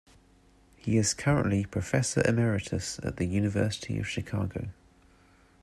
[0.77, 4.69] He is currently professor emeritus at the University of Chicago.